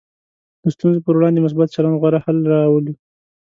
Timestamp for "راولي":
2.53-2.93